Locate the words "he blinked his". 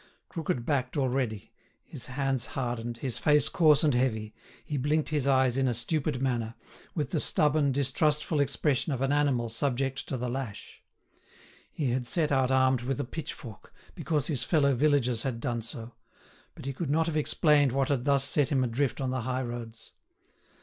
4.65-5.27